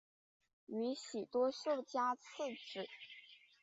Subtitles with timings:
[0.65, 2.89] 宇喜多秀家次子。